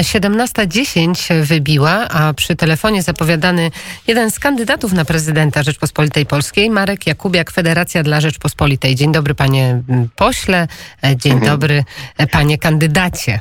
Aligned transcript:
17.10 0.00 1.42
wybiła, 1.42 2.08
a 2.08 2.34
przy 2.34 2.56
telefonie 2.56 3.02
zapowiadany 3.02 3.70
jeden 4.06 4.30
z 4.30 4.38
kandydatów 4.38 4.92
na 4.92 5.04
prezydenta 5.04 5.62
Rzeczpospolitej 5.62 6.26
Polskiej, 6.26 6.70
Marek 6.70 7.06
Jakubiak, 7.06 7.50
Federacja 7.50 8.02
dla 8.02 8.20
Rzeczpospolitej. 8.20 8.94
Dzień 8.94 9.12
dobry 9.12 9.34
panie 9.34 9.82
pośle, 10.16 10.68
dzień 11.16 11.32
mhm. 11.32 11.52
dobry 11.52 11.84
panie 12.30 12.58
kandydacie. 12.58 13.40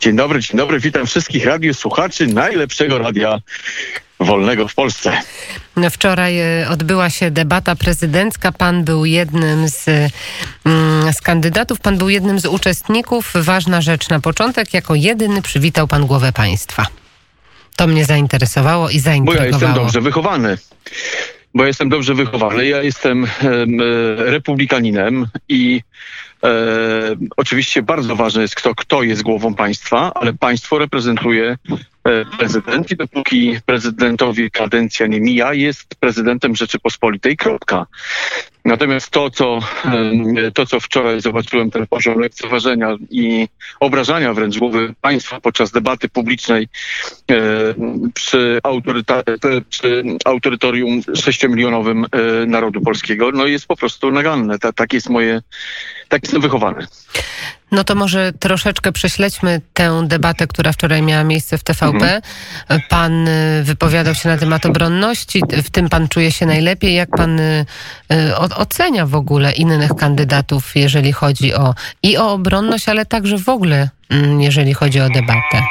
Dzień 0.00 0.16
dobry, 0.16 0.40
dzień 0.40 0.56
dobry, 0.56 0.80
witam 0.80 1.06
wszystkich 1.06 1.44
radiosłuchaczy 1.44 2.26
najlepszego 2.26 2.98
radia 2.98 3.38
wolnego 4.20 4.68
w 4.68 4.74
Polsce. 4.74 5.12
Wczoraj 5.90 6.40
e, 6.40 6.68
odbyła 6.70 7.10
się 7.10 7.30
debata 7.30 7.76
prezydencka. 7.76 8.52
Pan 8.52 8.84
był 8.84 9.04
jednym 9.04 9.68
z, 9.68 9.86
mm, 10.64 11.12
z 11.12 11.20
kandydatów, 11.20 11.80
pan 11.80 11.98
był 11.98 12.08
jednym 12.08 12.40
z 12.40 12.46
uczestników. 12.46 13.32
Ważna 13.34 13.80
rzecz 13.80 14.08
na 14.08 14.20
początek, 14.20 14.74
jako 14.74 14.94
jedyny 14.94 15.42
przywitał 15.42 15.88
pan 15.88 16.06
głowę 16.06 16.32
państwa. 16.32 16.86
To 17.76 17.86
mnie 17.86 18.04
zainteresowało 18.04 18.90
i 18.90 19.00
zaintrygowało. 19.00 19.50
Bo 19.50 19.66
ja 19.66 19.66
jestem 19.66 19.74
dobrze 19.74 20.00
wychowany. 20.00 20.58
Bo 21.54 21.66
jestem 21.66 21.88
dobrze 21.88 22.14
wychowany. 22.14 22.66
Ja 22.66 22.82
jestem 22.82 23.24
e, 23.24 23.28
republikaninem 24.16 25.26
i 25.48 25.80
e, 26.44 26.48
oczywiście 27.36 27.82
bardzo 27.82 28.16
ważne 28.16 28.42
jest 28.42 28.54
kto, 28.54 28.74
kto 28.74 29.02
jest 29.02 29.22
głową 29.22 29.54
państwa, 29.54 30.12
ale 30.14 30.32
państwo 30.32 30.78
reprezentuje 30.78 31.56
prezydent 32.38 32.90
i 32.90 32.96
dopóki 32.96 33.58
prezydentowi 33.66 34.50
kadencja 34.50 35.06
nie 35.06 35.20
mija, 35.20 35.54
jest 35.54 35.94
prezydentem 36.00 36.56
Rzeczypospolitej, 36.56 37.36
kropka. 37.36 37.86
Natomiast 38.68 39.10
to, 39.10 39.30
co, 39.30 39.58
to, 40.54 40.66
co 40.66 40.80
wczoraj 40.80 41.20
zobaczyłem, 41.20 41.70
ten 41.70 41.86
poziom 41.86 42.18
lekceważenia 42.18 42.96
i 43.10 43.48
obrażania 43.80 44.34
wręcz 44.34 44.58
głowy 44.58 44.94
państwa 45.00 45.40
podczas 45.40 45.70
debaty 45.70 46.08
publicznej 46.08 46.68
e, 47.30 47.34
przy, 48.14 48.60
przy 49.68 50.04
autorytorium 50.24 51.00
sześciomilionowym 51.14 52.04
e, 52.04 52.46
narodu 52.46 52.80
polskiego, 52.80 53.30
no 53.32 53.46
jest 53.46 53.66
po 53.66 53.76
prostu 53.76 54.10
naganne. 54.10 54.58
Ta, 54.58 54.72
tak 54.72 54.92
jest 54.92 55.08
moje, 55.08 55.42
tak 56.08 56.22
jestem 56.22 56.42
wychowany. 56.42 56.86
No 57.72 57.84
to 57.84 57.94
może 57.94 58.32
troszeczkę 58.32 58.92
prześledźmy 58.92 59.60
tę 59.74 60.02
debatę, 60.06 60.46
która 60.46 60.72
wczoraj 60.72 61.02
miała 61.02 61.24
miejsce 61.24 61.58
w 61.58 61.64
TVP. 61.64 61.86
Mhm. 61.88 62.22
Pan 62.88 63.28
wypowiadał 63.62 64.14
się 64.14 64.28
na 64.28 64.38
temat 64.38 64.66
obronności, 64.66 65.42
w 65.64 65.70
tym 65.70 65.88
pan 65.88 66.08
czuje 66.08 66.32
się 66.32 66.46
najlepiej. 66.46 66.94
Jak 66.94 67.10
pan 67.16 67.40
ocenia 68.58 69.06
w 69.06 69.14
ogóle 69.14 69.52
innych 69.52 69.94
kandydatów, 69.94 70.76
jeżeli 70.76 71.12
chodzi 71.12 71.54
o 71.54 71.74
i 72.02 72.16
o 72.16 72.32
obronność, 72.32 72.88
ale 72.88 73.06
także 73.06 73.38
w 73.38 73.48
ogóle, 73.48 73.88
mm, 74.10 74.40
jeżeli 74.40 74.74
chodzi 74.74 75.00
o 75.00 75.08
debatę? 75.08 75.62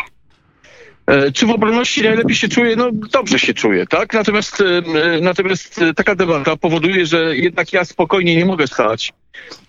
E, 1.07 1.31
czy 1.31 1.45
w 1.45 1.49
obronności 1.49 2.03
najlepiej 2.03 2.35
się 2.35 2.47
czuje? 2.47 2.75
No 2.75 2.89
dobrze 2.91 3.39
się 3.39 3.53
czuję, 3.53 3.87
tak? 3.87 4.13
Natomiast, 4.13 4.61
e, 4.61 5.21
natomiast 5.21 5.81
taka 5.95 6.15
debata 6.15 6.57
powoduje, 6.57 7.05
że 7.05 7.37
jednak 7.37 7.73
ja 7.73 7.85
spokojnie 7.85 8.35
nie 8.35 8.45
mogę 8.45 8.67
stać 8.67 9.13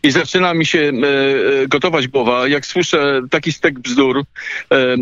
i 0.03 0.11
zaczyna 0.11 0.55
mi 0.55 0.67
się 0.67 0.79
e, 0.79 1.63
e, 1.63 1.69
gotować 1.69 2.09
głowa, 2.09 2.49
jak 2.49 2.67
słyszę 2.67 3.21
taki 3.31 3.53
stek 3.53 3.79
bzdur. 3.79 4.19
E, 4.19 4.77
e, 4.77 4.97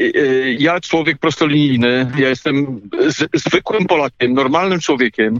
e, 0.00 0.52
ja, 0.52 0.80
człowiek 0.80 1.18
prostolinijny, 1.18 2.12
ja 2.18 2.28
jestem 2.28 2.80
z, 3.08 3.28
zwykłym 3.34 3.86
Polakiem, 3.86 4.34
normalnym 4.34 4.80
człowiekiem 4.80 5.38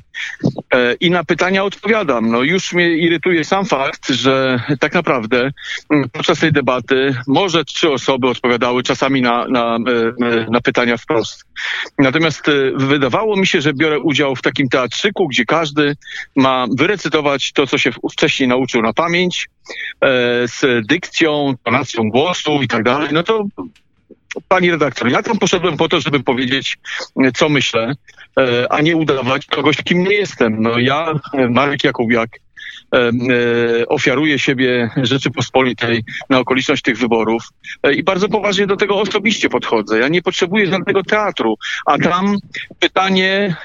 e, 0.75 0.95
i 0.95 1.11
na 1.11 1.25
pytania 1.25 1.64
odpowiadam. 1.64 2.30
No 2.30 2.42
już 2.42 2.72
mnie 2.72 2.97
irytuje 2.97 3.45
sam 3.45 3.67
fakt, 3.67 4.08
że 4.08 4.61
tak 4.80 4.95
naprawdę 4.95 5.50
podczas 6.12 6.39
tej 6.41 6.52
debaty 6.52 7.14
może 7.27 7.64
trzy 7.64 7.91
osoby 7.91 8.28
odpowiadały 8.28 8.83
czasami 8.83 9.23
na, 9.23 9.48
na, 9.48 9.78
na 10.51 10.61
pytania 10.61 10.96
wprost. 10.96 11.45
Natomiast 11.98 12.42
wydawało 12.74 13.36
mi 13.36 13.46
się, 13.46 13.61
że 13.61 13.74
biorę 13.74 14.01
udział 14.01 14.36
w 14.36 14.42
takim 14.42 14.68
teatrzyku, 14.68 15.29
gdzie 15.29 15.45
każdy 15.45 15.96
ma 16.36 16.67
wyrecytować 16.77 17.52
to, 17.52 17.67
co 17.67 17.79
się 17.79 17.90
wcześniej 18.13 18.27
nauczył 18.46 18.83
na 18.83 18.92
pamięć, 18.92 19.48
e, 20.00 20.08
z 20.48 20.86
dykcją, 20.86 21.55
tonacją 21.62 22.11
głosu 22.11 22.62
i 22.62 22.68
tak 22.68 22.83
dalej, 22.83 23.08
no 23.12 23.22
to 23.22 23.44
pani 24.48 24.70
redaktor, 24.70 25.11
ja 25.11 25.22
tam 25.22 25.39
poszedłem 25.39 25.77
po 25.77 25.89
to, 25.89 26.00
żeby 26.00 26.20
powiedzieć, 26.20 26.78
co 27.34 27.48
myślę, 27.48 27.94
e, 28.39 28.72
a 28.72 28.80
nie 28.80 28.96
udawać 28.96 29.46
kogoś, 29.46 29.77
kim 29.77 30.05
nie 30.05 30.14
jestem. 30.14 30.62
No 30.62 30.78
ja, 30.78 31.14
Marek 31.50 31.84
Jakubiak, 31.84 32.30
e, 32.94 33.11
ofiaruję 33.89 34.39
siebie 34.39 34.90
Rzeczypospolitej 34.96 36.05
na 36.30 36.39
okoliczność 36.39 36.83
tych 36.83 36.98
wyborów 36.98 37.42
i 37.96 38.02
bardzo 38.02 38.28
poważnie 38.28 38.66
do 38.66 38.77
tego 38.77 39.00
osobiście 39.00 39.48
podchodzę. 39.48 39.98
Ja 39.98 40.08
nie 40.08 40.22
potrzebuję 40.22 40.66
żadnego 40.66 41.02
teatru, 41.02 41.55
a 41.86 41.98
tam 41.98 42.36
pytanie 42.78 43.56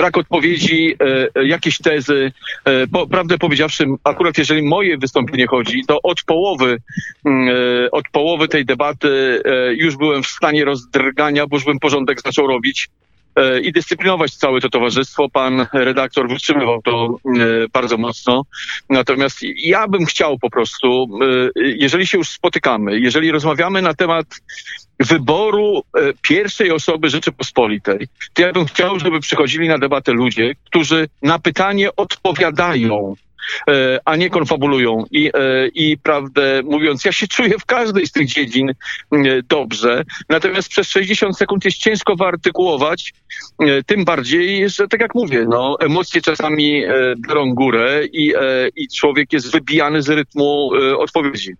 brak 0.00 0.16
odpowiedzi, 0.16 0.96
e, 1.36 1.46
jakieś 1.46 1.78
tezy. 1.78 2.32
E, 2.64 2.86
po, 2.86 3.06
prawdę 3.06 3.38
powiedziawszy, 3.38 3.86
akurat 4.04 4.38
jeżeli 4.38 4.62
moje 4.62 4.98
wystąpienie 4.98 5.46
chodzi, 5.46 5.84
to 5.86 6.02
od 6.02 6.22
połowy, 6.22 6.78
mm, 7.24 7.48
e, 7.48 7.90
od 7.90 8.08
połowy 8.12 8.48
tej 8.48 8.64
debaty 8.64 9.42
e, 9.44 9.74
już 9.74 9.96
byłem 9.96 10.22
w 10.22 10.26
stanie 10.26 10.64
rozdrgania, 10.64 11.46
bo 11.46 11.56
już 11.56 11.64
bym 11.64 11.78
porządek 11.78 12.20
zaczął 12.20 12.46
robić 12.46 12.88
e, 12.88 13.09
i 13.62 13.72
dyscyplinować 13.72 14.34
całe 14.34 14.60
to 14.60 14.68
towarzystwo. 14.68 15.28
Pan 15.28 15.66
redaktor 15.72 16.28
wytrzymywał 16.28 16.82
to 16.82 17.16
e, 17.26 17.38
bardzo 17.72 17.96
mocno. 17.96 18.42
Natomiast 18.90 19.38
ja 19.56 19.88
bym 19.88 20.06
chciał 20.06 20.38
po 20.38 20.50
prostu, 20.50 21.08
jeżeli 21.56 22.06
się 22.06 22.18
już 22.18 22.28
spotykamy, 22.28 23.00
jeżeli 23.00 23.30
rozmawiamy 23.30 23.82
na 23.82 23.94
temat 23.94 24.26
wyboru 25.00 25.82
e, 25.94 26.00
pierwszej 26.22 26.70
osoby 26.70 27.10
Rzeczypospolitej, 27.10 28.08
to 28.32 28.42
ja 28.42 28.52
bym 28.52 28.66
chciał, 28.66 28.98
żeby 28.98 29.20
przychodzili 29.20 29.68
na 29.68 29.78
debatę 29.78 30.12
ludzie, 30.12 30.54
którzy 30.64 31.08
na 31.22 31.38
pytanie 31.38 31.96
odpowiadają 31.96 33.14
e, 33.16 33.29
a 34.04 34.16
nie 34.16 34.30
konfabulują. 34.30 35.04
I, 35.10 35.30
e, 35.34 35.68
I 35.68 35.98
prawdę 35.98 36.62
mówiąc, 36.64 37.04
ja 37.04 37.12
się 37.12 37.28
czuję 37.28 37.58
w 37.58 37.66
każdej 37.66 38.06
z 38.06 38.12
tych 38.12 38.26
dziedzin 38.26 38.72
dobrze, 39.48 40.04
natomiast 40.28 40.68
przez 40.68 40.88
60 40.88 41.38
sekund 41.38 41.64
jest 41.64 41.78
ciężko 41.78 42.16
wyartykułować, 42.16 43.14
tym 43.86 44.04
bardziej, 44.04 44.68
że 44.68 44.88
tak 44.88 45.00
jak 45.00 45.14
mówię, 45.14 45.46
no, 45.48 45.76
emocje 45.80 46.20
czasami 46.20 46.82
biorą 47.28 47.54
górę 47.54 48.00
i, 48.12 48.32
i 48.76 48.88
człowiek 48.88 49.32
jest 49.32 49.52
wybijany 49.52 50.02
z 50.02 50.08
rytmu 50.08 50.70
odpowiedzi. 50.98 51.52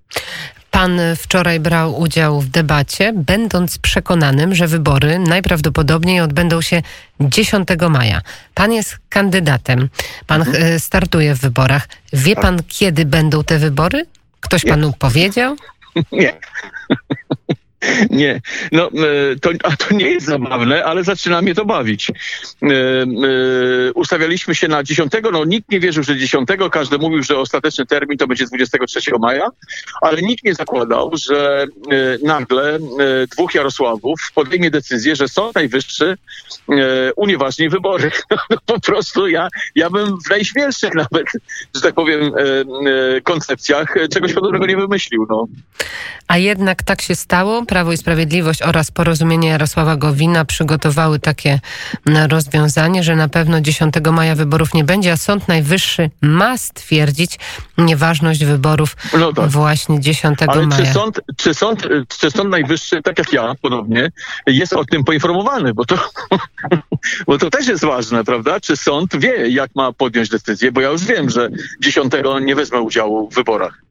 Pan 0.81 1.01
wczoraj 1.17 1.61
brał 1.61 2.01
udział 2.01 2.41
w 2.41 2.49
debacie, 2.49 3.13
będąc 3.13 3.79
przekonanym, 3.79 4.55
że 4.55 4.67
wybory 4.67 5.19
najprawdopodobniej 5.19 6.21
odbędą 6.21 6.61
się 6.61 6.83
10 7.21 7.69
maja. 7.91 8.21
Pan 8.55 8.73
jest 8.73 8.99
kandydatem, 9.09 9.89
pan 10.27 10.41
mhm. 10.41 10.81
startuje 10.81 11.35
w 11.35 11.41
wyborach. 11.41 11.89
Wie 12.13 12.35
tak. 12.35 12.43
pan, 12.43 12.61
kiedy 12.69 13.05
będą 13.05 13.45
te 13.45 13.59
wybory? 13.59 14.07
Ktoś 14.41 14.65
panu 14.65 14.93
powiedział? 14.99 15.57
Nie. 16.13 16.33
Nie, 18.11 18.41
no 18.73 18.87
e, 18.87 18.91
to, 19.41 19.51
a 19.63 19.77
to 19.77 19.95
nie 19.95 20.11
jest 20.11 20.27
zabawne, 20.27 20.85
ale 20.85 21.05
zaczyna 21.05 21.43
mnie 21.43 21.55
to 21.55 21.65
bawić. 21.65 22.11
E, 22.11 22.15
e, 22.67 23.93
ustawialiśmy 23.95 24.55
się 24.55 24.69
na 24.69 24.83
10, 24.83 25.13
no 25.33 25.45
nikt 25.45 25.71
nie 25.71 25.81
wierzył, 25.81 26.03
że 26.03 26.17
10, 26.17 26.49
każdy 26.73 26.99
mówił, 26.99 27.23
że 27.23 27.39
ostateczny 27.39 27.87
termin 27.87 28.19
to 28.19 28.27
będzie 28.27 28.47
23 28.47 29.01
maja, 29.21 29.49
ale 30.03 30.23
nikt 30.23 30.45
nie 30.45 30.55
zakładał, 30.55 31.11
że 31.27 31.67
nagle 32.23 32.79
dwóch 33.33 33.55
Jarosławów 33.55 34.21
podejmie 34.35 34.71
decyzję, 34.71 35.17
że 35.17 35.29
Sąd 35.29 35.55
Najwyższy 35.55 36.17
unieważni 37.17 37.69
wybory. 37.69 38.11
No, 38.51 38.57
po 38.67 38.81
prostu 38.81 39.29
ja, 39.29 39.49
ja 39.75 39.91
bym 39.91 40.17
w 40.27 40.31
najśmielszych 40.31 40.95
nawet, 40.95 41.27
że 41.75 41.81
tak 41.81 41.95
powiem, 41.95 42.33
koncepcjach 43.25 43.95
czegoś 44.13 44.33
podobnego 44.33 44.67
nie 44.67 44.77
wymyślił. 44.77 45.27
No. 45.31 45.47
A 46.29 46.39
jednak 46.39 46.83
tak 46.83 47.03
się 47.03 47.15
stało? 47.15 47.63
Prawo 47.71 47.93
i 47.93 47.97
Sprawiedliwość 47.97 48.63
oraz 48.63 48.91
Porozumienie 48.91 49.49
Jarosława 49.49 49.97
Gowina 49.97 50.45
przygotowały 50.45 51.19
takie 51.19 51.61
mm, 52.07 52.31
rozwiązanie, 52.31 53.03
że 53.03 53.17
na 53.17 53.29
pewno 53.29 53.61
10 53.61 53.95
maja 54.13 54.35
wyborów 54.35 54.75
nie 54.75 54.85
będzie, 54.85 55.13
a 55.13 55.17
Sąd 55.17 55.49
Najwyższy 55.49 56.11
ma 56.23 56.59
stwierdzić 56.59 57.39
nieważność 57.79 58.45
wyborów 58.45 58.97
no 59.19 59.33
tak. 59.33 59.51
właśnie 59.51 60.01
10 60.01 60.39
Ale 60.47 60.67
maja. 60.67 60.87
Czy 60.87 60.93
sąd, 60.93 61.21
czy, 61.37 61.55
sąd, 61.55 61.89
czy 62.19 62.31
Sąd 62.31 62.51
Najwyższy, 62.51 63.03
tak 63.03 63.19
jak 63.19 63.33
ja 63.33 63.55
podobnie, 63.63 64.11
jest 64.47 64.73
o 64.73 64.85
tym 64.85 65.05
poinformowany? 65.05 65.75
Bo 65.75 65.85
to, 65.85 65.99
bo 67.27 67.39
to 67.39 67.51
też 67.51 67.69
jest 67.69 67.85
ważne, 67.85 68.25
prawda? 68.25 68.61
Czy 68.61 68.77
sąd 68.77 69.17
wie, 69.17 69.49
jak 69.49 69.71
ma 69.75 69.93
podjąć 69.93 70.29
decyzję? 70.29 70.73
Bo 70.73 70.81
ja 70.81 70.89
już 70.89 71.05
wiem, 71.05 71.31
że 71.31 71.49
10 71.81 72.13
nie 72.43 72.55
wezmę 72.55 72.81
udziału 72.81 73.31
w 73.31 73.35
wyborach. 73.35 73.90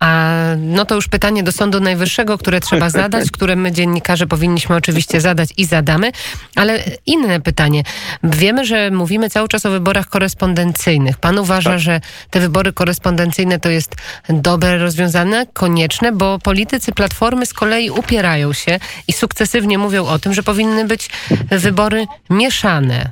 A 0.00 0.32
no 0.58 0.84
to 0.84 0.94
już 0.94 1.08
pytanie 1.08 1.42
do 1.42 1.52
Sądu 1.52 1.80
Najwyższego, 1.80 2.38
które 2.38 2.60
trzeba 2.60 2.90
zadać, 2.90 3.30
które 3.30 3.56
my 3.56 3.72
dziennikarze 3.72 4.26
powinniśmy 4.26 4.76
oczywiście 4.76 5.20
zadać 5.20 5.48
i 5.56 5.64
zadamy, 5.64 6.12
ale 6.54 6.84
inne 7.06 7.40
pytanie. 7.40 7.82
Wiemy, 8.22 8.64
że 8.64 8.90
mówimy 8.90 9.30
cały 9.30 9.48
czas 9.48 9.66
o 9.66 9.70
wyborach 9.70 10.08
korespondencyjnych. 10.08 11.16
Pan 11.18 11.38
uważa, 11.38 11.70
tak. 11.70 11.80
że 11.80 12.00
te 12.30 12.40
wybory 12.40 12.72
korespondencyjne 12.72 13.60
to 13.60 13.68
jest 13.68 13.94
dobre 14.28 14.78
rozwiązanie, 14.78 15.46
konieczne, 15.52 16.12
bo 16.12 16.38
politycy 16.38 16.92
Platformy 16.92 17.46
z 17.46 17.54
kolei 17.54 17.90
upierają 17.90 18.52
się 18.52 18.78
i 19.08 19.12
sukcesywnie 19.12 19.78
mówią 19.78 20.06
o 20.06 20.18
tym, 20.18 20.34
że 20.34 20.42
powinny 20.42 20.84
być 20.84 21.10
wybory 21.50 22.06
mieszane 22.30 23.10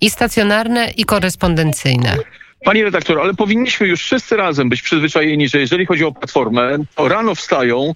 i 0.00 0.10
stacjonarne, 0.10 0.90
i 0.90 1.04
korespondencyjne. 1.04 2.16
Pani 2.64 2.84
redaktor, 2.84 3.20
ale 3.20 3.34
powinniśmy 3.34 3.88
już 3.88 4.00
wszyscy 4.00 4.36
razem 4.36 4.68
być 4.68 4.82
przyzwyczajeni, 4.82 5.48
że 5.48 5.58
jeżeli 5.58 5.86
chodzi 5.86 6.04
o 6.04 6.12
platformę, 6.12 6.78
to 6.94 7.08
rano 7.08 7.34
wstają, 7.34 7.94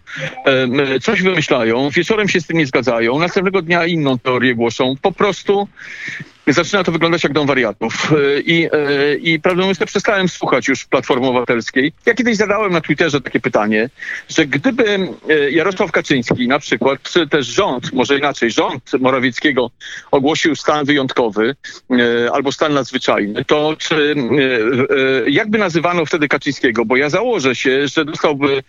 coś 1.02 1.22
wymyślają, 1.22 1.90
wieczorem 1.90 2.28
się 2.28 2.40
z 2.40 2.46
tym 2.46 2.58
nie 2.58 2.66
zgadzają, 2.66 3.18
następnego 3.18 3.62
dnia 3.62 3.86
inną 3.86 4.18
teorię 4.18 4.54
głoszą. 4.54 4.94
Po 5.02 5.12
prostu 5.12 5.68
zaczyna 6.52 6.84
to 6.84 6.92
wyglądać 6.92 7.24
jak 7.24 7.32
dom 7.32 7.46
wariatów. 7.46 8.12
E, 8.12 8.40
I, 8.40 8.68
e, 8.72 9.14
i 9.14 9.40
prawdę 9.40 9.62
mówiąc, 9.62 9.78
przestałem 9.86 10.28
słuchać 10.28 10.68
już 10.68 10.84
Platformy 10.84 11.26
Obywatelskiej. 11.26 11.92
Ja 12.06 12.14
kiedyś 12.14 12.36
zadałem 12.36 12.72
na 12.72 12.80
Twitterze 12.80 13.20
takie 13.20 13.40
pytanie, 13.40 13.90
że 14.28 14.46
gdyby 14.46 15.08
e, 15.28 15.50
Jarosław 15.50 15.92
Kaczyński 15.92 16.48
na 16.48 16.58
przykład, 16.58 17.02
czy 17.02 17.28
też 17.28 17.46
rząd, 17.46 17.92
może 17.92 18.18
inaczej, 18.18 18.50
rząd 18.50 18.90
Morawieckiego 19.00 19.70
ogłosił 20.10 20.56
stan 20.56 20.84
wyjątkowy 20.84 21.56
albo 22.32 22.52
stan 22.52 22.74
nadzwyczajny, 22.74 23.44
to 23.44 23.76
czy 23.78 24.14
jakby 25.26 25.58
nazywano 25.58 26.06
wtedy 26.06 26.28
Kaczyńskiego? 26.28 26.84
Bo 26.84 26.96
ja 26.96 27.10
założę 27.10 27.54
się, 27.54 27.88
że 27.88 28.04
dostałby 28.04 28.62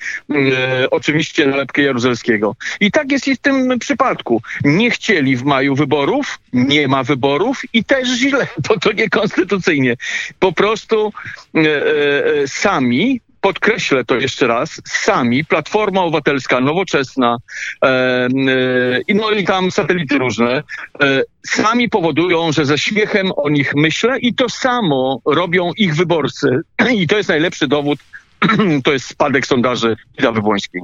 oczywiście 0.91 1.47
nalepkę 1.47 1.81
Jaruzelskiego. 1.81 2.55
I 2.79 2.91
tak 2.91 3.11
jest 3.11 3.27
i 3.27 3.35
w 3.35 3.39
tym 3.39 3.79
przypadku. 3.79 4.41
Nie 4.63 4.91
chcieli 4.91 5.37
w 5.37 5.43
maju 5.43 5.75
wyborów, 5.75 6.39
nie 6.53 6.87
ma 6.87 7.03
wyborów 7.03 7.61
i 7.73 7.83
też 7.83 8.09
źle, 8.09 8.47
bo 8.69 8.79
to 8.79 8.91
niekonstytucyjnie. 8.91 9.95
Po 10.39 10.51
prostu 10.51 11.13
e, 11.55 11.59
e, 11.59 12.47
sami 12.47 13.21
podkreślę 13.41 14.05
to 14.05 14.15
jeszcze 14.15 14.47
raz, 14.47 14.81
sami, 14.85 15.45
Platforma 15.45 16.01
Obywatelska, 16.01 16.59
Nowoczesna 16.59 17.37
e, 17.83 17.87
e, 17.87 19.13
no 19.13 19.31
i 19.31 19.45
tam 19.45 19.71
satelity 19.71 20.17
różne, 20.17 20.63
e, 21.01 21.23
sami 21.47 21.89
powodują, 21.89 22.51
że 22.51 22.65
ze 22.65 22.77
śmiechem 22.77 23.31
o 23.35 23.49
nich 23.49 23.75
myślę 23.75 24.19
i 24.19 24.33
to 24.33 24.49
samo 24.49 25.21
robią 25.25 25.71
ich 25.77 25.95
wyborcy. 25.95 26.59
I 26.99 27.07
to 27.07 27.17
jest 27.17 27.29
najlepszy 27.29 27.67
dowód 27.67 27.99
to 28.83 28.93
jest 28.93 29.05
spadek 29.05 29.47
sondaży 29.47 29.95
Kidawy 30.15 30.41
Błońskiej. 30.41 30.81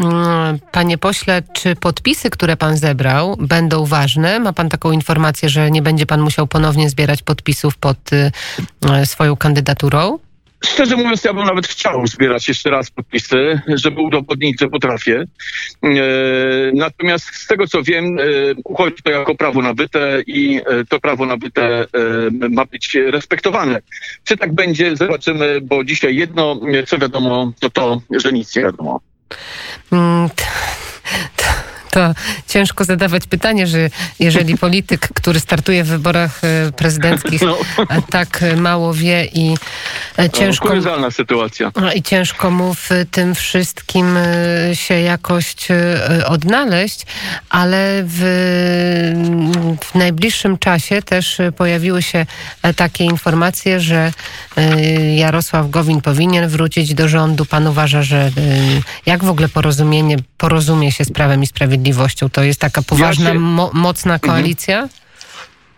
Mm, 0.00 0.58
panie 0.72 0.98
pośle, 0.98 1.42
czy 1.52 1.76
podpisy, 1.76 2.30
które 2.30 2.56
pan 2.56 2.76
zebrał, 2.76 3.36
będą 3.40 3.84
ważne? 3.86 4.38
Ma 4.38 4.52
pan 4.52 4.68
taką 4.68 4.92
informację, 4.92 5.48
że 5.48 5.70
nie 5.70 5.82
będzie 5.82 6.06
pan 6.06 6.20
musiał 6.20 6.46
ponownie 6.46 6.90
zbierać 6.90 7.22
podpisów 7.22 7.76
pod 7.76 8.12
y, 8.12 8.30
swoją 9.06 9.36
kandydaturą? 9.36 10.18
Szczerze 10.64 10.96
mówiąc, 10.96 11.24
ja 11.24 11.34
bym 11.34 11.44
nawet 11.44 11.66
chciał 11.66 12.06
zbierać 12.06 12.48
jeszcze 12.48 12.70
raz 12.70 12.90
podpisy, 12.90 13.60
żeby 13.66 14.00
udowodnić, 14.00 14.60
że 14.60 14.68
potrafię. 14.68 15.24
E, 15.82 15.88
natomiast 16.74 17.24
z 17.24 17.46
tego 17.46 17.66
co 17.66 17.82
wiem, 17.82 18.18
e, 18.18 18.22
uchodzi 18.64 19.02
to 19.02 19.10
jako 19.10 19.34
prawo 19.34 19.62
nabyte 19.62 20.22
i 20.26 20.60
e, 20.66 20.84
to 20.84 21.00
prawo 21.00 21.26
nabyte 21.26 21.86
ma 22.50 22.64
być 22.64 22.94
respektowane. 22.94 23.80
Czy 24.24 24.36
tak 24.36 24.54
będzie, 24.54 24.96
zobaczymy, 24.96 25.60
bo 25.60 25.84
dzisiaj 25.84 26.16
jedno, 26.16 26.60
co 26.86 26.98
wiadomo, 26.98 27.52
to 27.60 27.70
to, 27.70 28.00
że 28.10 28.32
nic 28.32 28.56
nie 28.56 28.62
wiadomo. 28.62 29.00
Mm, 29.90 30.30
to 31.90 32.14
ciężko 32.48 32.84
zadawać 32.84 33.26
pytanie, 33.26 33.66
że 33.66 33.90
jeżeli 34.18 34.58
polityk, 34.66 35.08
który 35.14 35.40
startuje 35.40 35.84
w 35.84 35.86
wyborach 35.86 36.40
e, 36.44 36.72
prezydenckich, 36.72 37.42
no. 37.42 37.58
tak 38.10 38.44
mało 38.56 38.94
wie 38.94 39.24
i 39.24 39.54
e, 40.18 40.30
ciężko. 40.30 40.74
No, 41.00 41.10
sytuacja. 41.10 41.72
I 41.94 42.02
ciężko 42.02 42.50
mu 42.50 42.74
w 42.74 42.88
tym 43.10 43.34
wszystkim 43.34 44.16
e, 44.16 44.76
się 44.76 44.94
jakoś 44.94 45.56
odnaleźć, 46.26 47.06
ale 47.50 48.02
w, 48.06 48.18
w 49.84 49.94
najbliższym 49.94 50.58
czasie 50.58 51.02
też 51.02 51.38
pojawiły 51.56 52.02
się 52.02 52.26
takie 52.76 53.04
informacje, 53.04 53.80
że 53.80 54.12
Jarosław 55.16 55.70
Gowin 55.70 56.00
powinien 56.00 56.48
wrócić 56.48 56.94
do 56.94 57.08
rządu. 57.08 57.46
Pan 57.46 57.66
uważa, 57.66 58.02
że 58.02 58.30
jak 59.06 59.24
w 59.24 59.28
ogóle 59.28 59.48
porozumienie, 59.48 60.16
porozumie 60.38 60.92
się 60.92 61.04
z 61.04 61.12
Prawem 61.12 61.42
i 61.42 61.46
Sprawiedliwością? 61.46 61.79
Sprawiedliwością? 61.80 62.30
To 62.30 62.42
jest 62.42 62.60
taka 62.60 62.82
poważna, 62.82 63.34
mo 63.34 63.70
mocna 63.72 64.14
mhm. 64.14 64.32
koalicja? 64.32 64.88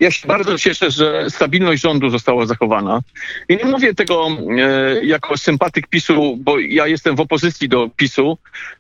Ja 0.01 0.11
się 0.11 0.29
bardzo 0.29 0.59
cieszę, 0.59 0.91
że 0.91 1.31
stabilność 1.31 1.83
rządu 1.83 2.11
została 2.11 2.47
zachowana. 2.47 3.01
I 3.49 3.57
nie 3.57 3.65
mówię 3.65 3.95
tego 3.95 4.29
e, 4.59 5.05
jako 5.05 5.39
sympatyk 5.39 5.87
PiSu, 5.87 6.37
bo 6.41 6.59
ja 6.59 6.87
jestem 6.87 7.17
w 7.17 7.21
opozycji 7.21 7.69
do 7.69 7.89
PiSu 7.97 8.39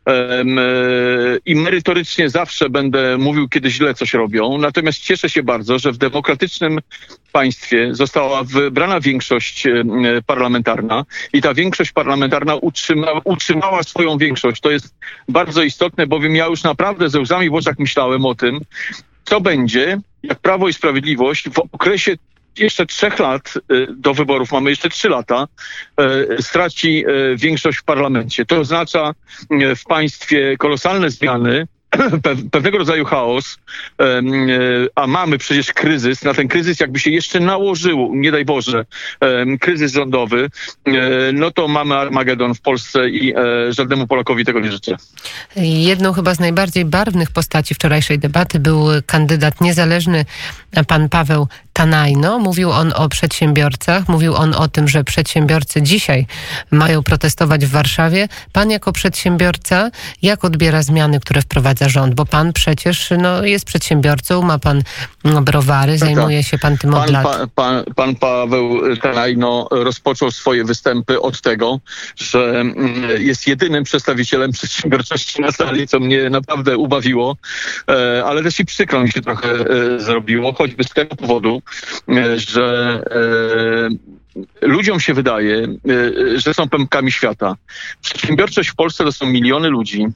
e, 0.08 0.44
i 1.46 1.54
merytorycznie 1.56 2.30
zawsze 2.30 2.70
będę 2.70 3.18
mówił, 3.18 3.48
kiedy 3.48 3.70
źle 3.70 3.94
coś 3.94 4.14
robią. 4.14 4.58
Natomiast 4.58 4.98
cieszę 4.98 5.30
się 5.30 5.42
bardzo, 5.42 5.78
że 5.78 5.92
w 5.92 5.98
demokratycznym 5.98 6.80
państwie 7.32 7.94
została 7.94 8.44
wybrana 8.44 9.00
większość 9.00 9.66
e, 9.66 9.72
parlamentarna 10.26 11.04
i 11.32 11.42
ta 11.42 11.54
większość 11.54 11.92
parlamentarna 11.92 12.54
utrzyma, 12.54 13.06
utrzymała 13.24 13.82
swoją 13.82 14.18
większość. 14.18 14.60
To 14.60 14.70
jest 14.70 14.94
bardzo 15.28 15.62
istotne, 15.62 16.06
bowiem 16.06 16.36
ja 16.36 16.46
już 16.46 16.62
naprawdę 16.62 17.10
ze 17.10 17.20
łzami 17.20 17.50
w 17.50 17.54
oczach 17.54 17.78
myślałem 17.78 18.26
o 18.26 18.34
tym, 18.34 18.60
co 19.24 19.40
będzie, 19.40 19.98
jak 20.22 20.38
Prawo 20.38 20.68
i 20.68 20.72
Sprawiedliwość 20.72 21.48
w 21.48 21.58
okresie 21.58 22.16
jeszcze 22.58 22.86
trzech 22.86 23.18
lat 23.18 23.54
y, 23.72 23.86
do 23.96 24.14
wyborów, 24.14 24.52
mamy 24.52 24.70
jeszcze 24.70 24.88
trzy 24.88 25.08
lata, 25.08 25.48
y, 26.38 26.42
straci 26.42 27.04
y, 27.06 27.36
większość 27.36 27.78
w 27.78 27.84
parlamencie. 27.84 28.46
To 28.46 28.58
oznacza 28.58 29.14
w 29.76 29.84
państwie 29.84 30.56
kolosalne 30.56 31.10
zmiany, 31.10 31.66
pewnego 32.52 32.78
rodzaju 32.78 33.04
chaos, 33.04 33.58
e, 34.00 34.22
a 34.94 35.06
mamy 35.06 35.38
przecież 35.38 35.72
kryzys, 35.72 36.24
na 36.24 36.34
ten 36.34 36.48
kryzys 36.48 36.80
jakby 36.80 36.98
się 36.98 37.10
jeszcze 37.10 37.40
nałożył, 37.40 38.14
nie 38.14 38.32
daj 38.32 38.44
Boże, 38.44 38.84
kryzys 39.60 39.92
rządowy, 39.92 40.50
e, 40.84 40.92
no 41.32 41.50
to 41.50 41.68
mamy 41.68 41.94
Armagedon 41.94 42.54
w 42.54 42.60
Polsce 42.60 43.08
i 43.08 43.34
e, 43.34 43.72
żadnemu 43.72 44.06
Polakowi 44.06 44.44
tego 44.44 44.60
nie 44.60 44.72
życzę. 44.72 44.96
Jedną 45.56 46.12
chyba 46.12 46.34
z 46.34 46.40
najbardziej 46.40 46.84
barwnych 46.84 47.30
postaci 47.30 47.74
wczorajszej 47.74 48.18
debaty 48.18 48.60
był 48.60 48.86
kandydat 49.06 49.60
niezależny, 49.60 50.24
pan 50.86 51.08
Paweł 51.08 51.48
Tanajno. 51.72 52.38
Mówił 52.38 52.70
on 52.70 52.92
o 52.96 53.08
przedsiębiorcach, 53.08 54.08
mówił 54.08 54.34
on 54.34 54.54
o 54.54 54.68
tym, 54.68 54.88
że 54.88 55.04
przedsiębiorcy 55.04 55.82
dzisiaj 55.82 56.26
mają 56.70 57.02
protestować 57.02 57.66
w 57.66 57.70
Warszawie. 57.70 58.28
Pan 58.52 58.70
jako 58.70 58.92
przedsiębiorca, 58.92 59.90
jak 60.22 60.44
odbiera 60.44 60.82
zmiany, 60.82 61.20
które 61.20 61.42
wprowadza 61.42 61.88
rząd? 61.88 62.14
Bo 62.14 62.26
pan 62.26 62.52
przecież 62.52 63.10
no, 63.18 63.44
jest 63.44 63.64
przedsiębiorcą, 63.64 64.42
ma 64.42 64.58
pan 64.58 64.82
no, 65.24 65.42
browary, 65.42 65.92
tak, 65.92 66.00
tak. 66.00 66.08
zajmuje 66.08 66.42
się 66.42 66.58
pan 66.58 66.78
tym 66.78 66.94
od 66.94 67.04
pan, 67.04 67.12
lat. 67.12 67.24
Pan, 67.24 67.48
pan, 67.54 67.84
pan 67.94 68.14
Paweł 68.14 68.96
Tanajno 68.96 69.68
rozpoczął 69.70 70.30
swoje 70.30 70.64
występy 70.64 71.20
od 71.20 71.40
tego, 71.40 71.80
że 72.16 72.60
mm, 72.60 73.22
jest 73.22 73.46
jedynym 73.46 73.84
przedstawicielem 73.84 74.52
przedsiębiorczości 74.52 75.40
na 75.40 75.52
sali, 75.52 75.88
co 75.88 76.00
mnie 76.00 76.30
naprawdę 76.30 76.76
ubawiło, 76.76 77.36
e, 77.88 78.24
ale 78.24 78.42
też 78.42 78.60
i 78.60 78.64
przykro 78.64 79.02
mi 79.02 79.12
się 79.12 79.20
trochę 79.20 79.50
e, 79.50 80.00
zrobiło, 80.00 80.52
choćby 80.52 80.84
z 80.84 80.88
tego 80.88 81.16
powodu, 81.16 81.61
że 82.36 83.02
e, 83.10 83.88
ludziom 84.60 85.00
się 85.00 85.14
wydaje, 85.14 85.56
e, 85.58 86.38
że 86.40 86.54
są 86.54 86.68
pępkami 86.68 87.12
świata. 87.12 87.56
Przedsiębiorczość 88.02 88.70
w 88.70 88.74
Polsce 88.74 89.04
to 89.04 89.12
są 89.12 89.26
miliony 89.26 89.68
ludzi. 89.68 90.06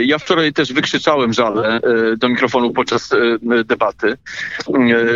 Ja 0.00 0.18
wczoraj 0.18 0.52
też 0.52 0.72
wykrzyczałem 0.72 1.32
żale 1.32 1.80
do 2.18 2.28
mikrofonu 2.28 2.72
podczas 2.72 3.10
debaty. 3.64 4.16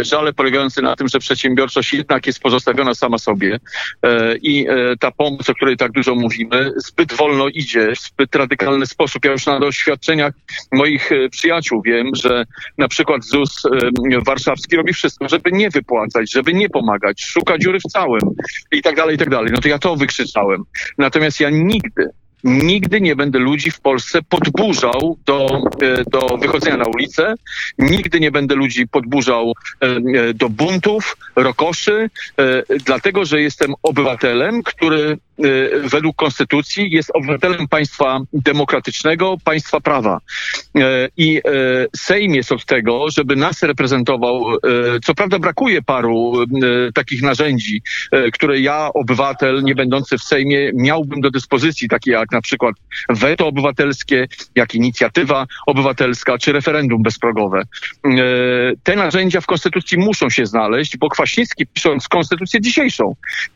Żale 0.02 0.32
polegające 0.32 0.82
na 0.82 0.96
tym, 0.96 1.08
że 1.08 1.18
przedsiębiorczość 1.18 1.94
jednak 1.94 2.26
jest 2.26 2.40
pozostawiona 2.40 2.94
sama 2.94 3.18
sobie 3.18 3.60
i 4.42 4.66
ta 5.00 5.10
pomoc, 5.10 5.48
o 5.48 5.54
której 5.54 5.76
tak 5.76 5.92
dużo 5.92 6.14
mówimy, 6.14 6.72
zbyt 6.76 7.12
wolno 7.12 7.48
idzie, 7.48 7.92
w 7.96 8.00
zbyt 8.00 8.34
radykalny 8.34 8.86
sposób. 8.86 9.24
Ja 9.24 9.32
już 9.32 9.46
na 9.46 9.60
doświadczeniach 9.60 10.34
moich 10.72 11.10
przyjaciół 11.30 11.82
wiem, 11.82 12.10
że 12.14 12.44
na 12.78 12.88
przykład 12.88 13.24
ZUS 13.24 13.62
warszawski 14.26 14.76
robi 14.76 14.92
wszystko, 14.92 15.28
żeby 15.28 15.52
nie 15.52 15.70
wypłacać, 15.70 16.32
żeby 16.32 16.54
nie 16.54 16.68
pomagać, 16.68 17.22
szuka 17.24 17.58
dziury 17.58 17.78
w 17.78 17.92
całym 17.92 18.31
i 18.72 18.82
tak 18.82 18.96
dalej, 18.96 19.14
i 19.14 19.18
tak 19.18 19.30
dalej. 19.30 19.50
No 19.52 19.60
to 19.60 19.68
ja 19.68 19.78
to 19.78 19.96
wykrzyczałem. 19.96 20.62
Natomiast 20.98 21.40
ja 21.40 21.50
nigdy 21.50 22.08
nigdy 22.44 23.00
nie 23.00 23.16
będę 23.16 23.38
ludzi 23.38 23.70
w 23.70 23.80
Polsce 23.80 24.22
podburzał 24.28 25.18
do, 25.26 25.62
e, 25.82 26.04
do 26.10 26.36
wychodzenia 26.36 26.76
na 26.76 26.84
ulicę, 26.84 27.34
nigdy 27.78 28.20
nie 28.20 28.30
będę 28.30 28.54
ludzi 28.54 28.88
podburzał 28.88 29.52
e, 29.52 29.86
e, 29.86 30.34
do 30.34 30.48
buntów, 30.48 31.16
rokoszy, 31.36 32.10
dlatego 32.86 33.24
że 33.24 33.40
jestem 33.40 33.74
obywatelem, 33.82 34.62
który 34.62 35.18
według 35.84 36.16
konstytucji 36.16 36.90
jest 36.90 37.10
obywatelem 37.14 37.68
państwa 37.68 38.20
demokratycznego, 38.32 39.36
państwa 39.44 39.80
prawa. 39.80 40.18
I 41.16 41.40
Sejm 41.96 42.34
jest 42.34 42.52
od 42.52 42.64
tego, 42.64 43.10
żeby 43.10 43.36
nas 43.36 43.62
reprezentował. 43.62 44.44
Co 45.04 45.14
prawda 45.14 45.38
brakuje 45.38 45.82
paru 45.82 46.32
takich 46.94 47.22
narzędzi, 47.22 47.82
które 48.32 48.60
ja, 48.60 48.90
obywatel, 48.94 49.62
nie 49.62 49.74
będący 49.74 50.18
w 50.18 50.22
Sejmie, 50.22 50.70
miałbym 50.74 51.20
do 51.20 51.30
dyspozycji, 51.30 51.88
takie 51.88 52.10
jak 52.10 52.31
na 52.32 52.40
przykład 52.40 52.74
weto 53.08 53.46
obywatelskie, 53.46 54.28
jak 54.54 54.74
inicjatywa 54.74 55.46
obywatelska, 55.66 56.38
czy 56.38 56.52
referendum 56.52 57.02
bezprogowe. 57.02 57.62
Te 58.82 58.96
narzędzia 58.96 59.40
w 59.40 59.46
Konstytucji 59.46 59.98
muszą 59.98 60.30
się 60.30 60.46
znaleźć, 60.46 60.96
bo 60.96 61.08
Kwaśnicki 61.08 61.66
pisząc 61.66 62.08
Konstytucję 62.08 62.60
dzisiejszą, 62.60 63.14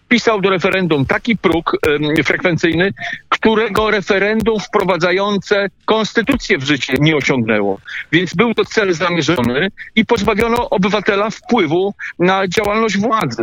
pisał 0.08 0.40
do 0.40 0.50
referendum 0.50 1.06
taki 1.06 1.36
próg 1.36 1.76
frekwencyjny, 2.24 2.92
którego 3.46 3.90
referendum 3.90 4.60
wprowadzające 4.60 5.68
konstytucję 5.84 6.58
w 6.58 6.64
życie 6.64 6.94
nie 7.00 7.16
osiągnęło. 7.16 7.78
Więc 8.12 8.34
był 8.34 8.54
to 8.54 8.64
cel 8.64 8.94
zamierzony 8.94 9.70
i 9.96 10.04
pozbawiono 10.04 10.70
obywatela 10.70 11.30
wpływu 11.30 11.94
na 12.18 12.48
działalność 12.48 12.98
władzy. 12.98 13.42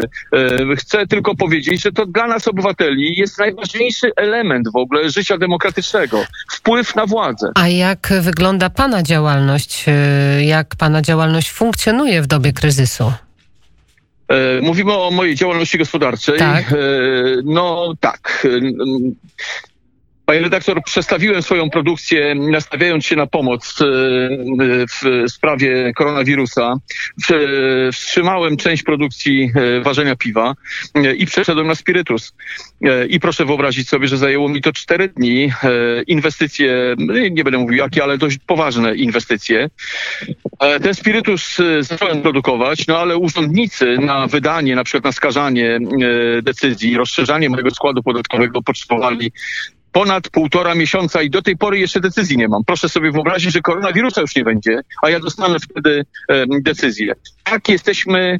Chcę 0.78 1.08
tylko 1.08 1.36
powiedzieć, 1.36 1.84
że 1.84 1.92
to 1.92 2.06
dla 2.06 2.28
nas 2.28 2.48
obywateli 2.48 3.16
jest 3.18 3.40
najważniejszy 3.40 4.12
element 4.16 4.68
w 4.74 4.76
ogóle 4.76 5.10
życia 5.10 5.38
demokratycznego. 5.38 6.26
Wpływ 6.52 6.96
na 6.96 7.06
władzę. 7.06 7.52
A 7.56 7.68
jak 7.68 8.14
wygląda 8.22 8.70
Pana 8.70 9.04
działalność? 9.04 9.86
Jak 10.42 10.76
Pana 10.76 11.02
działalność 11.02 11.52
funkcjonuje 11.52 12.22
w 12.22 12.28
dobie 12.28 12.54
kryzysu? 12.54 13.14
E, 14.28 14.62
mówimy 14.62 14.94
o 14.94 15.12
mojej 15.12 15.36
działalności 15.36 15.78
gospodarczej. 15.78 16.40
Tak. 16.40 16.72
E, 16.72 16.76
no 17.44 17.94
tak. 18.00 18.48
Panie 20.26 20.40
redaktor, 20.40 20.84
przestawiłem 20.84 21.42
swoją 21.42 21.70
produkcję, 21.70 22.36
nastawiając 22.36 23.06
się 23.06 23.16
na 23.16 23.28
pomoc 23.28 23.82
e, 23.82 23.86
w 24.88 25.32
sprawie 25.32 25.94
koronawirusa. 25.94 26.76
Wstrzymałem 27.92 28.58
część 28.58 28.84
produkcji 28.84 29.52
e, 29.56 29.82
ważenia 29.82 30.16
piwa 30.16 30.54
e, 30.96 31.14
i 31.14 31.26
przeszedłem 31.26 31.68
na 31.68 31.76
spirytus. 31.76 32.34
I 33.10 33.20
proszę 33.20 33.46
wyobrazić 33.46 33.90
sobie, 33.90 34.08
że 34.08 34.18
zajęło 34.18 34.50
mi 34.50 34.62
to 34.62 34.74
cztery 34.74 35.08
dni. 35.08 35.52
Inwestycje, 36.08 36.96
nie 37.32 37.44
będę 37.44 37.58
mówił 37.58 37.78
jakie, 37.78 38.04
ale 38.04 38.18
dość 38.18 38.38
poważne 38.48 38.96
inwestycje. 38.96 39.70
Ten 40.60 40.94
spirytus 40.94 41.58
zacząłem 41.80 42.22
produkować, 42.22 42.88
no 42.88 43.00
ale 43.00 43.18
urzędnicy 43.18 43.98
na 43.98 44.28
wydanie, 44.28 44.76
na 44.76 44.84
przykład 44.84 45.04
na 45.04 45.12
skażanie 45.12 45.80
decyzji, 46.42 46.98
rozszerzanie 46.98 47.50
mojego 47.50 47.72
składu 47.72 48.04
podatkowego 48.04 48.62
potrzebowali 48.62 49.32
ponad 49.94 50.30
półtora 50.30 50.76
miesiąca 50.76 51.22
i 51.22 51.30
do 51.30 51.42
tej 51.42 51.58
pory 51.58 51.80
jeszcze 51.80 52.00
decyzji 52.00 52.38
nie 52.38 52.48
mam. 52.48 52.64
Proszę 52.64 52.90
sobie 52.90 53.12
wyobrazić, 53.12 53.54
że 53.54 53.62
koronawirusa 53.62 54.22
już 54.22 54.36
nie 54.36 54.44
będzie, 54.44 54.82
a 55.04 55.10
ja 55.10 55.20
dostanę 55.20 55.60
wtedy 55.60 56.06
decyzję. 56.62 57.14
Tak 57.44 57.70
jesteśmy 57.70 58.40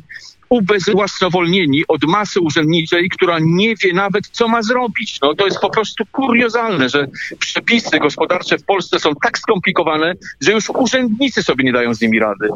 ubezwłasnowolnieni 0.54 1.84
od 1.88 2.04
masy 2.04 2.40
urzędniczej, 2.40 3.10
która 3.10 3.38
nie 3.42 3.76
wie 3.76 3.94
nawet, 3.94 4.28
co 4.28 4.48
ma 4.48 4.62
zrobić. 4.62 5.20
No, 5.22 5.36
to 5.36 5.46
jest 5.46 5.60
po 5.60 5.70
prostu 5.70 6.04
kuriozalne, 6.12 6.90
że 6.90 7.08
przepisy 7.40 8.00
gospodarcze 8.00 8.58
w 8.58 8.64
Polsce 8.64 9.00
są 9.00 9.16
tak 9.24 9.38
skomplikowane, 9.38 10.14
że 10.42 10.52
już 10.52 10.70
urzędnicy 10.70 11.44
sobie 11.44 11.64
nie 11.64 11.72
dają 11.72 11.94
z 11.94 12.02
nimi 12.02 12.20
rady. 12.20 12.50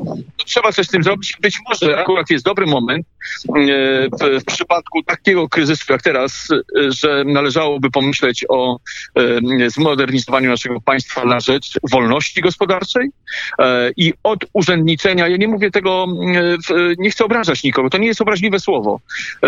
Trzeba 0.46 0.72
coś 0.72 0.88
z 0.88 0.90
tym 0.90 1.04
zrobić. 1.04 1.38
Być 1.42 1.60
może 1.70 2.00
akurat 2.00 2.30
jest 2.30 2.46
dobry 2.46 2.66
moment 2.66 3.06
e, 3.08 3.62
w, 4.10 4.42
w 4.42 4.46
przypadku 4.46 5.04
takiego 5.04 5.50
kryzysu 5.50 5.86
jak 5.90 6.02
teraz, 6.02 6.48
e, 6.52 6.92
że 6.92 7.24
należałoby 7.26 7.92
pomyśleć 7.92 8.46
o 8.50 8.80
e, 9.16 9.70
zmodernizowaniu 9.70 10.50
naszego 10.50 10.82
państwa 10.82 11.26
na 11.26 11.40
rzecz 11.40 11.80
wolności 11.92 12.42
gospodarczej 12.42 13.10
i 13.98 14.14
od 14.24 14.46
urzędniczenia. 14.54 15.28
Ja 15.28 15.38
nie 15.38 15.48
mówię 15.48 15.72
tego, 15.72 16.06
nie 16.98 17.10
chcę 17.10 17.26
obrażać 17.26 17.64
nikogo, 17.64 17.87
to 17.90 17.98
nie 17.98 18.08
jest 18.08 18.22
obraźliwe 18.22 18.60
słowo. 18.60 19.00
E, 19.44 19.48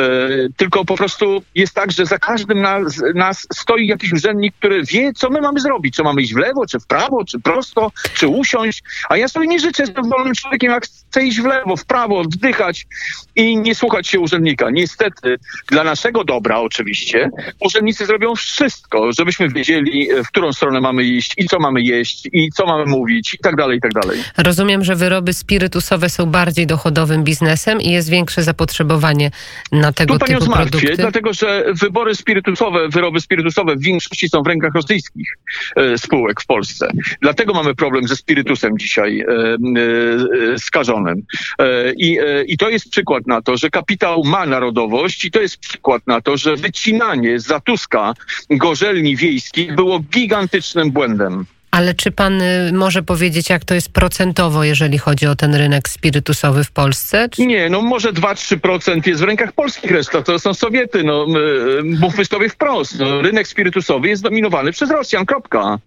tylko 0.57 0.85
po 0.85 0.97
prostu 0.97 1.41
jest 1.55 1.73
tak, 1.73 1.91
że 1.91 2.05
za 2.05 2.17
każdym 2.17 2.61
nas, 2.61 3.01
nas 3.15 3.47
stoi 3.53 3.87
jakiś 3.87 4.13
urzędnik, 4.13 4.55
który 4.55 4.83
wie, 4.83 5.13
co 5.13 5.29
my 5.29 5.41
mamy 5.41 5.59
zrobić. 5.59 5.95
Czy 5.95 6.03
mamy 6.03 6.21
iść 6.21 6.33
w 6.33 6.37
lewo, 6.37 6.65
czy 6.65 6.79
w 6.79 6.87
prawo, 6.87 7.25
czy 7.25 7.39
prosto, 7.39 7.91
czy 8.13 8.27
usiąść. 8.27 8.83
A 9.09 9.17
ja 9.17 9.27
sobie 9.27 9.47
nie 9.47 9.59
życzę, 9.59 9.83
jestem 9.83 10.09
wolnym 10.09 10.33
człowiekiem, 10.35 10.71
jak 10.71 10.85
chcę 10.85 11.23
iść 11.23 11.41
w 11.41 11.45
lewo, 11.45 11.75
w 11.75 11.85
prawo, 11.85 12.19
oddychać 12.19 12.87
i 13.35 13.57
nie 13.57 13.75
słuchać 13.75 14.07
się 14.07 14.19
urzędnika. 14.19 14.69
Niestety, 14.69 15.37
dla 15.67 15.83
naszego 15.83 16.23
dobra 16.23 16.59
oczywiście, 16.59 17.29
urzędnicy 17.59 18.05
zrobią 18.05 18.35
wszystko, 18.35 19.11
żebyśmy 19.17 19.49
wiedzieli, 19.49 20.07
w 20.25 20.27
którą 20.27 20.53
stronę 20.53 20.81
mamy 20.81 21.03
iść 21.03 21.33
i 21.37 21.45
co 21.45 21.59
mamy 21.59 21.81
jeść 21.81 22.29
i 22.33 22.49
co 22.51 22.65
mamy 22.65 22.85
mówić 22.85 23.33
i 23.33 23.37
tak 23.37 23.55
dalej, 23.55 23.77
i 23.77 23.81
tak 23.81 23.91
dalej. 23.91 24.19
Rozumiem, 24.37 24.83
że 24.83 24.95
wyroby 24.95 25.33
spirytusowe 25.33 26.09
są 26.09 26.25
bardziej 26.25 26.67
dochodowym 26.67 27.23
biznesem 27.23 27.81
i 27.81 27.91
jest 27.91 28.09
większy 28.09 28.18
większe 28.19 28.43
zapotrzebowanie 28.43 29.31
na 29.71 29.93
tego 29.93 30.19
tu 30.19 30.25
typu 30.25 30.41
zmartwię, 30.41 30.79
produkty? 30.79 31.01
dlatego 31.01 31.33
że 31.33 31.65
wybory 31.73 32.15
spirytusowe, 32.15 32.89
wyroby 32.89 33.21
spirytusowe 33.21 33.75
w 33.75 33.81
większości 33.81 34.29
są 34.29 34.43
w 34.43 34.47
rękach 34.47 34.75
rosyjskich 34.75 35.37
e, 35.75 35.97
spółek 35.97 36.41
w 36.41 36.45
Polsce. 36.45 36.91
Dlatego 37.21 37.53
mamy 37.53 37.75
problem 37.75 38.07
ze 38.07 38.15
spirytusem 38.15 38.77
dzisiaj 38.77 39.19
e, 39.19 39.25
e, 39.25 40.59
skażonym. 40.59 41.21
I, 41.97 42.17
I 42.47 42.57
to 42.57 42.69
jest 42.69 42.89
przykład 42.89 43.27
na 43.27 43.41
to, 43.41 43.57
że 43.57 43.69
kapitał 43.69 44.23
ma 44.23 44.45
narodowość 44.45 45.25
i 45.25 45.31
to 45.31 45.41
jest 45.41 45.57
przykład 45.57 46.07
na 46.07 46.21
to, 46.21 46.37
że 46.37 46.55
wycinanie 46.55 47.39
z 47.39 47.63
Tuska 47.63 48.13
gorzelni 48.49 49.15
wiejskich 49.15 49.75
było 49.75 49.99
gigantycznym 49.99 50.91
błędem. 50.91 51.45
Ale 51.71 51.93
czy 51.93 52.11
pan 52.11 52.41
y, 52.41 52.71
może 52.73 53.03
powiedzieć, 53.03 53.49
jak 53.49 53.65
to 53.65 53.73
jest 53.73 53.89
procentowo, 53.89 54.63
jeżeli 54.63 54.97
chodzi 54.97 55.27
o 55.27 55.35
ten 55.35 55.55
rynek 55.55 55.89
spirytusowy 55.89 56.63
w 56.63 56.71
Polsce? 56.71 57.29
Czy... 57.29 57.45
Nie, 57.45 57.69
no 57.69 57.81
może 57.81 58.13
2-3% 58.13 59.07
jest 59.07 59.21
w 59.21 59.23
rękach 59.23 59.51
polskich, 59.51 59.91
reszta 59.91 60.21
to 60.21 60.39
są 60.39 60.53
Sowiety. 60.53 61.03
No, 61.03 61.25
mówmy 61.99 62.25
sobie 62.25 62.49
wprost. 62.49 62.99
No, 62.99 63.21
rynek 63.21 63.47
spirytusowy 63.47 64.07
jest 64.07 64.23
dominowany 64.23 64.71
przez 64.71 64.91
Rosjan, 64.91 65.25
kropka. 65.25 65.79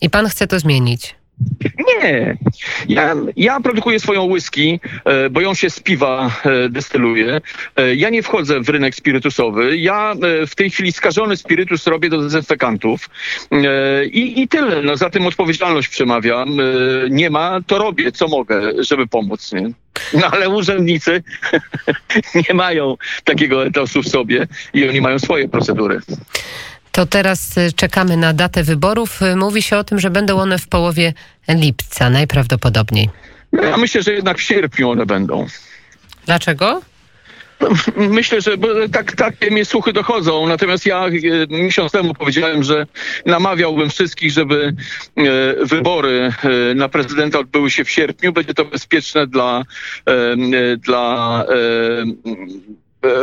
I 0.00 0.10
pan 0.10 0.28
chce 0.28 0.46
to 0.46 0.58
zmienić? 0.58 1.14
Nie. 2.02 2.36
Ja, 2.88 3.14
ja 3.36 3.60
produkuję 3.60 4.00
swoją 4.00 4.24
whisky, 4.24 4.80
e, 5.04 5.30
bo 5.30 5.40
ją 5.40 5.54
się 5.54 5.70
z 5.70 5.80
piwa 5.80 6.30
e, 6.44 6.68
destyluje. 6.68 7.40
E, 7.76 7.94
ja 7.94 8.10
nie 8.10 8.22
wchodzę 8.22 8.60
w 8.60 8.68
rynek 8.68 8.94
spirytusowy. 8.94 9.78
Ja 9.78 10.14
w 10.46 10.54
tej 10.54 10.70
chwili 10.70 10.92
skażony 10.92 11.36
spirytus 11.36 11.86
robię 11.86 12.08
do 12.08 12.22
dezynfekantów. 12.22 13.10
I, 14.12 14.42
I 14.42 14.48
tyle. 14.48 14.82
No, 14.82 14.96
za 14.96 15.10
tym 15.10 15.26
odpowiedzialność 15.26 15.88
przemawiam. 15.88 16.56
Nie 17.10 17.30
ma, 17.30 17.60
to 17.66 17.78
robię, 17.78 18.12
co 18.12 18.28
mogę, 18.28 18.84
żeby 18.84 19.06
pomóc. 19.06 19.52
Nie? 19.52 19.70
No 20.14 20.26
ale 20.30 20.48
urzędnicy 20.48 21.22
nie 22.48 22.54
mają 22.54 22.96
takiego 23.24 23.66
etosu 23.66 24.02
w 24.02 24.08
sobie 24.08 24.46
i 24.74 24.88
oni 24.88 25.00
mają 25.00 25.18
swoje 25.18 25.48
procedury. 25.48 26.00
To 26.94 27.06
teraz 27.06 27.56
y, 27.56 27.72
czekamy 27.72 28.16
na 28.16 28.32
datę 28.32 28.62
wyborów. 28.62 29.22
Y, 29.22 29.36
mówi 29.36 29.62
się 29.62 29.76
o 29.76 29.84
tym, 29.84 30.00
że 30.00 30.10
będą 30.10 30.38
one 30.38 30.58
w 30.58 30.68
połowie 30.68 31.12
lipca 31.48 32.10
najprawdopodobniej. 32.10 33.10
Ja 33.52 33.76
myślę, 33.76 34.02
że 34.02 34.12
jednak 34.12 34.38
w 34.38 34.42
sierpniu 34.42 34.90
one 34.90 35.06
będą. 35.06 35.46
Dlaczego? 36.26 36.82
Myślę, 37.96 38.40
że 38.40 38.50
tak, 38.92 39.12
takie 39.12 39.50
mnie 39.50 39.64
słuchy 39.64 39.92
dochodzą. 39.92 40.46
Natomiast 40.46 40.86
ja 40.86 41.06
y, 41.08 41.46
miesiąc 41.50 41.92
temu 41.92 42.14
powiedziałem, 42.14 42.62
że 42.62 42.86
namawiałbym 43.26 43.90
wszystkich, 43.90 44.30
żeby 44.30 44.74
wybory 45.62 46.32
na 46.74 46.88
prezydenta 46.88 47.38
odbyły 47.38 47.70
się 47.70 47.84
w 47.84 47.90
sierpniu. 47.90 48.32
Będzie 48.32 48.54
to 48.54 48.64
bezpieczne 48.64 49.26
dla, 49.26 49.62
dla 50.78 51.44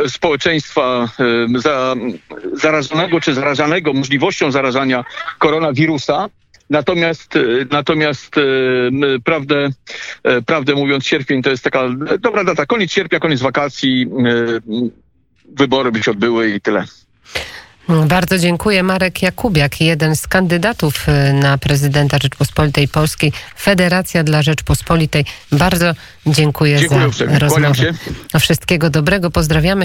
społeczeństwa 0.08 1.08
e, 1.54 1.60
za, 1.60 1.94
zarażonego 2.52 3.20
czy 3.20 3.34
zarażanego 3.34 3.92
możliwością 3.92 4.50
zarażania 4.50 5.04
koronawirusa. 5.38 6.28
Natomiast, 6.70 7.36
e, 7.36 7.40
natomiast 7.70 8.34
prawdę, 9.24 9.68
prawdę 10.46 10.74
mówiąc, 10.74 11.06
sierpień 11.06 11.42
to 11.42 11.50
jest 11.50 11.64
taka 11.64 11.88
dobra 12.20 12.44
data. 12.44 12.66
Koniec 12.66 12.92
sierpnia, 12.92 13.20
koniec 13.20 13.40
wakacji, 13.40 14.06
wybory 15.48 15.92
by 15.92 16.02
się 16.02 16.10
odbyły 16.10 16.50
i 16.50 16.60
tyle. 16.60 16.84
Bardzo 17.88 18.38
dziękuję. 18.38 18.82
Marek 18.82 19.22
Jakubiak, 19.22 19.80
jeden 19.80 20.16
z 20.16 20.26
kandydatów 20.26 21.08
y, 21.08 21.32
na 21.32 21.58
prezydenta 21.58 22.18
Rzeczpospolitej 22.22 22.88
Polskiej, 22.88 23.32
Federacja 23.58 24.24
dla 24.24 24.42
Rzeczpospolitej. 24.42 25.24
Bardzo 25.52 25.94
dziękuję, 26.26 26.78
dziękuję 26.78 27.10
za 27.12 27.38
rozmowę. 27.38 27.92
Wszystkiego 28.40 28.90
dobrego. 28.90 29.30
Pozdrawiamy. 29.30 29.80